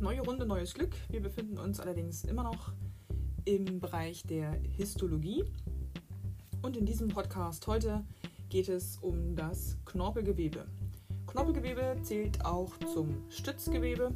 [0.00, 0.94] Neue Runde, neues Glück.
[1.08, 2.72] Wir befinden uns allerdings immer noch
[3.44, 5.44] im Bereich der Histologie.
[6.62, 8.04] Und in diesem Podcast heute
[8.50, 10.66] geht es um das Knorpelgewebe.
[11.26, 14.10] Knorpelgewebe zählt auch zum Stützgewebe.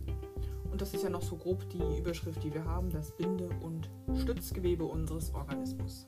[0.71, 3.89] Und das ist ja noch so grob die Überschrift, die wir haben, das Binde- und
[4.21, 6.07] Stützgewebe unseres Organismus.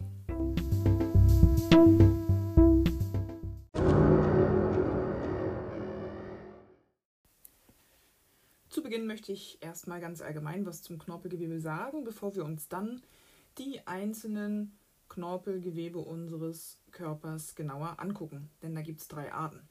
[8.92, 13.00] Beginn möchte ich erstmal ganz allgemein was zum Knorpelgewebe sagen, bevor wir uns dann
[13.56, 14.76] die einzelnen
[15.08, 19.66] Knorpelgewebe unseres Körpers genauer angucken, denn da gibt es drei Arten.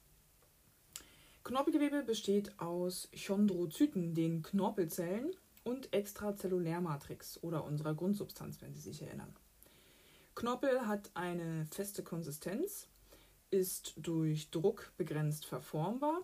[1.44, 5.30] Knorpelgewebe besteht aus Chondrozyten, den Knorpelzellen,
[5.64, 9.36] und Extrazellulärmatrix oder unserer Grundsubstanz, wenn Sie sich erinnern.
[10.34, 12.88] Knorpel hat eine feste Konsistenz,
[13.52, 16.22] ist durch Druck begrenzt verformbar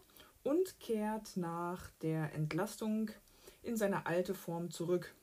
[0.48, 3.12] und kehrt nach der Entlastung
[3.64, 5.14] in seine alte Form zurück.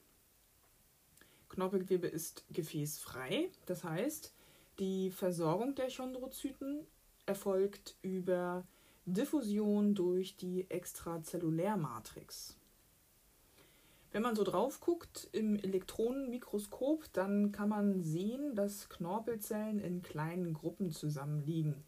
[1.48, 4.35] Knorpelgewebe ist gefäßfrei, das heißt,
[4.79, 6.87] die Versorgung der Chondrozyten
[7.25, 8.67] erfolgt über
[9.07, 12.59] Diffusion durch die Extrazellulärmatrix.
[14.13, 20.53] Wenn man so drauf guckt im Elektronenmikroskop, dann kann man sehen, dass Knorpelzellen in kleinen
[20.53, 21.83] Gruppen zusammenliegen.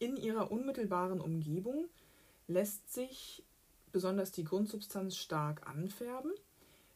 [0.00, 1.88] In ihrer unmittelbaren Umgebung
[2.46, 3.42] lässt sich
[3.90, 6.32] besonders die Grundsubstanz stark anfärben.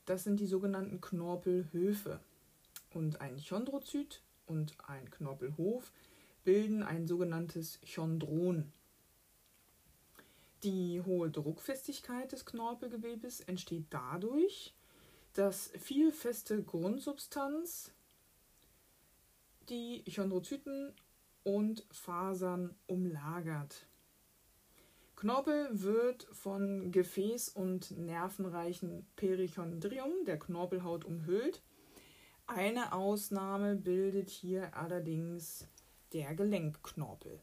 [0.07, 2.21] Das sind die sogenannten Knorpelhöfe.
[2.95, 5.91] Und ein Chondrozyt und ein Knorpelhof
[6.45, 8.73] bilden ein sogenanntes Chondron.
[10.63, 14.75] Die hohe Druckfestigkeit des Knorpelgewebes entsteht dadurch,
[15.35, 17.91] dass viel feste Grundsubstanz
[19.69, 20.95] die Chondrozyten
[21.45, 23.87] und Fasern umlagert.
[25.17, 31.63] Knorpel wird von Gefäß- und nervenreichen Perichondrium, der Knorpelhaut, umhüllt.
[32.47, 35.69] Eine Ausnahme bildet hier allerdings
[36.13, 37.41] der Gelenkknorpel.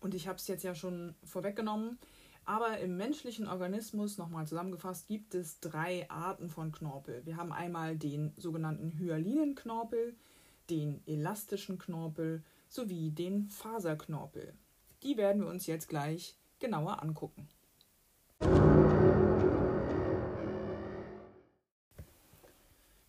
[0.00, 1.98] Und ich habe es jetzt ja schon vorweggenommen,
[2.44, 7.24] aber im menschlichen Organismus, nochmal zusammengefasst, gibt es drei Arten von Knorpel.
[7.26, 10.16] Wir haben einmal den sogenannten Hyalinenknorpel,
[10.70, 14.54] den elastischen Knorpel sowie den Faserknorpel.
[15.02, 17.48] Die werden wir uns jetzt gleich genauer angucken.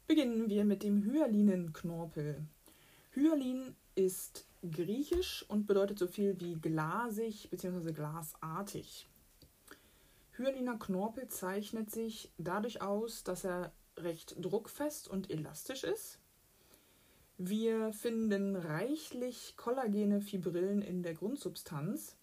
[0.07, 2.43] Beginnen wir mit dem Hyalinenknorpel.
[3.11, 7.91] Hyalin ist griechisch und bedeutet so viel wie glasig bzw.
[7.91, 9.07] glasartig.
[10.31, 16.19] Hyaliner Knorpel zeichnet sich dadurch aus, dass er recht druckfest und elastisch ist
[17.41, 22.17] wir finden reichlich kollagene Fibrillen in der Grundsubstanz.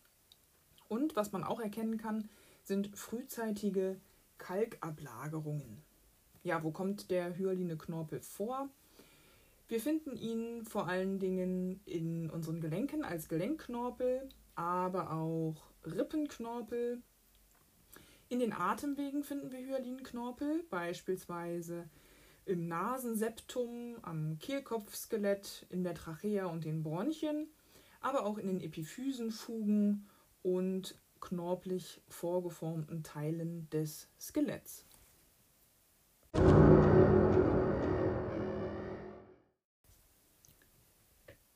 [0.88, 2.28] Und was man auch erkennen kann,
[2.62, 3.98] sind frühzeitige
[4.36, 5.82] Kalkablagerungen.
[6.44, 8.68] Ja, wo kommt der hyaline Knorpel vor?
[9.68, 15.56] Wir finden ihn vor allen Dingen in unseren Gelenken als Gelenkknorpel, aber auch
[15.86, 17.00] Rippenknorpel.
[18.28, 21.88] In den Atemwegen finden wir Hyalinknorpel, beispielsweise
[22.46, 27.48] im Nasenseptum, am Kehlkopfskelett, in der Trachea und den Bronchien,
[28.00, 30.08] aber auch in den Epiphysenfugen
[30.42, 34.84] und knorpelig vorgeformten Teilen des Skeletts.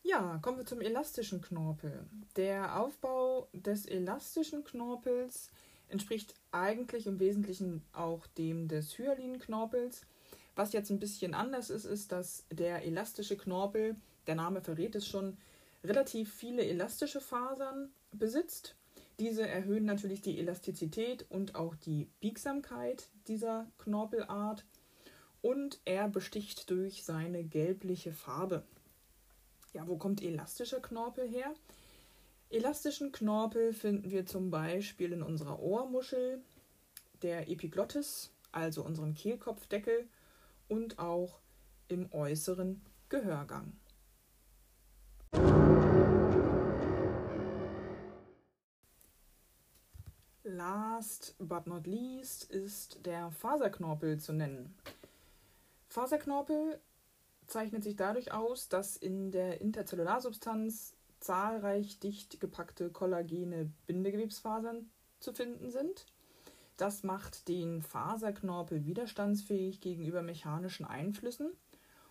[0.02, 2.04] Ja, kommen wir zum elastischen Knorpel.
[2.34, 5.52] Der Aufbau des elastischen Knorpels
[5.88, 10.04] entspricht eigentlich im Wesentlichen auch dem des Hyalinknorpels.
[10.60, 15.08] Was jetzt ein bisschen anders ist, ist, dass der elastische Knorpel, der Name verrät es
[15.08, 15.38] schon,
[15.82, 18.74] relativ viele elastische Fasern besitzt.
[19.18, 24.66] Diese erhöhen natürlich die Elastizität und auch die Biegsamkeit dieser Knorpelart
[25.40, 28.62] und er besticht durch seine gelbliche Farbe.
[29.72, 31.54] Ja, wo kommt elastischer Knorpel her?
[32.50, 36.42] Elastischen Knorpel finden wir zum Beispiel in unserer Ohrmuschel,
[37.22, 40.06] der Epiglottis, also unserem Kehlkopfdeckel
[40.70, 41.40] und auch
[41.88, 43.72] im äußeren Gehörgang.
[50.44, 54.74] Last but not least ist der Faserknorpel zu nennen.
[55.88, 56.80] Faserknorpel
[57.46, 64.88] zeichnet sich dadurch aus, dass in der Interzellarsubstanz zahlreich dicht gepackte kollagene Bindegewebsfasern
[65.18, 66.06] zu finden sind.
[66.80, 71.50] Das macht den Faserknorpel widerstandsfähig gegenüber mechanischen Einflüssen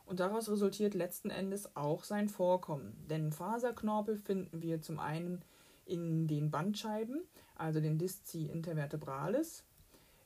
[0.05, 2.95] und daraus resultiert letzten Endes auch sein Vorkommen.
[3.09, 5.41] Denn Faserknorpel finden wir zum einen
[5.85, 7.23] in den Bandscheiben,
[7.55, 9.63] also den Disci intervertebralis,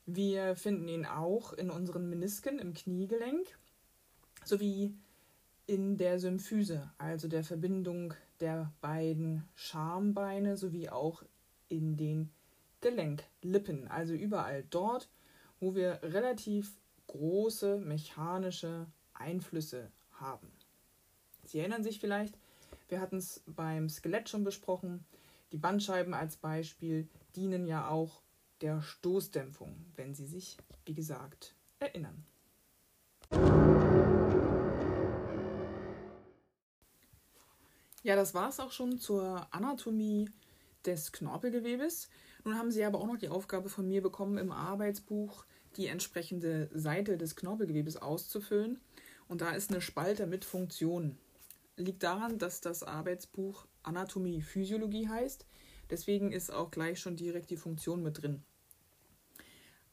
[0.05, 3.47] Wir finden ihn auch in unseren Menisken im Kniegelenk
[4.43, 4.93] sowie
[5.67, 11.23] in der Symphyse, also der Verbindung der beiden Schambeine sowie auch
[11.69, 12.29] in den
[12.83, 15.09] Gelenklippen, also überall dort,
[15.59, 16.77] wo wir relativ
[17.07, 20.51] große mechanische Einflüsse haben.
[21.45, 22.37] Sie erinnern sich vielleicht,
[22.89, 25.05] wir hatten es beim Skelett schon besprochen,
[25.51, 28.21] die Bandscheiben als Beispiel dienen ja auch
[28.61, 32.25] der Stoßdämpfung, wenn Sie sich, wie gesagt, erinnern.
[38.03, 40.29] Ja, das war es auch schon zur Anatomie
[40.85, 42.09] des Knorpelgewebes.
[42.43, 45.45] Nun haben Sie aber auch noch die Aufgabe von mir bekommen, im Arbeitsbuch
[45.77, 48.79] die entsprechende Seite des Knorpelgewebes auszufüllen.
[49.27, 51.17] Und da ist eine Spalte mit Funktionen.
[51.77, 55.45] Liegt daran, dass das Arbeitsbuch Anatomie Physiologie heißt.
[55.89, 58.43] Deswegen ist auch gleich schon direkt die Funktion mit drin.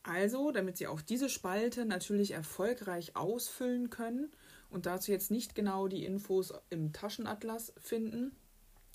[0.02, 4.30] Also, damit Sie auch diese Spalte natürlich erfolgreich ausfüllen können
[4.70, 8.34] und dazu jetzt nicht genau die Infos im Taschenatlas finden,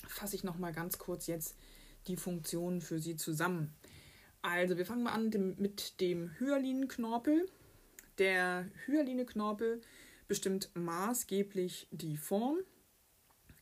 [0.08, 1.56] fasse ich noch mal ganz kurz jetzt
[2.07, 3.74] die Funktionen für Sie zusammen.
[4.42, 7.50] Also, wir fangen mal an mit dem Hyalinenknorpel.
[8.18, 9.81] Der Hyalinenknorpel
[10.28, 12.57] bestimmt maßgeblich die Form.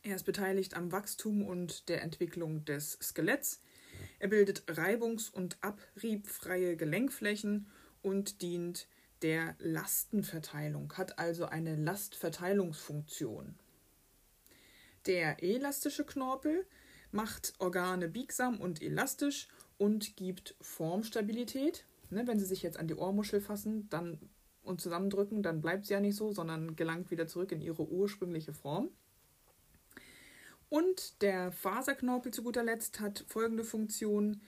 [0.02, 3.60] Er ist beteiligt am Wachstum und der Entwicklung des Skeletts.
[4.18, 7.66] Er bildet reibungs- und abriebfreie Gelenkflächen
[8.02, 8.86] und dient
[9.22, 13.54] der Lastenverteilung, hat also eine Lastverteilungsfunktion.
[15.06, 16.66] Der elastische Knorpel
[17.14, 21.84] macht Organe biegsam und elastisch und gibt Formstabilität.
[22.10, 24.18] Ne, wenn Sie sich jetzt an die Ohrmuschel fassen dann,
[24.64, 28.52] und zusammendrücken, dann bleibt sie ja nicht so, sondern gelangt wieder zurück in ihre ursprüngliche
[28.52, 28.88] Form.
[30.68, 34.40] Und der Faserknorpel zu guter Letzt hat folgende Funktion.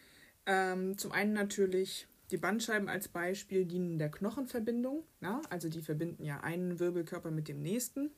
[0.47, 6.25] Ähm, zum einen natürlich die Bandscheiben als Beispiel dienen der Knochenverbindung, ja, also die verbinden
[6.25, 8.11] ja einen Wirbelkörper mit dem nächsten.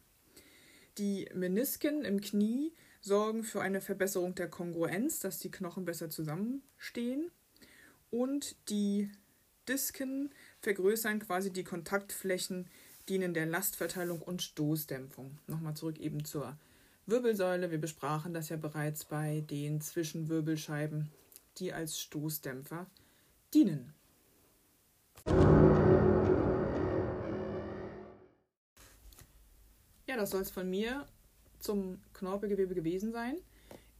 [0.97, 7.31] Die Menisken im Knie sorgen für eine Verbesserung der Kongruenz, dass die Knochen besser zusammenstehen.
[8.11, 9.11] Und die
[9.69, 12.69] Disken vergrößern quasi die Kontaktflächen,
[13.09, 15.39] dienen der Lastverteilung und Stoßdämpfung.
[15.47, 16.57] Nochmal zurück eben zur
[17.07, 17.71] Wirbelsäule.
[17.71, 21.11] Wir besprachen das ja bereits bei den Zwischenwirbelscheiben,
[21.59, 22.87] die als Stoßdämpfer
[23.55, 23.95] dienen.
[30.07, 31.07] Ja, das soll es von mir
[31.59, 33.37] zum Knorpelgewebe gewesen sein.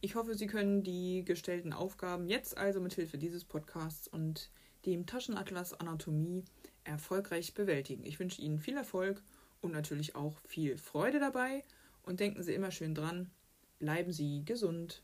[0.01, 4.49] Ich hoffe, Sie können die gestellten Aufgaben jetzt also mit Hilfe dieses Podcasts und
[4.85, 6.45] dem Taschenatlas Anatomie
[6.85, 8.05] erfolgreich bewältigen.
[8.05, 9.21] Ich wünsche Ihnen viel Erfolg
[9.61, 11.63] und natürlich auch viel Freude dabei
[12.03, 13.29] und denken Sie immer schön dran,
[13.77, 15.03] bleiben Sie gesund.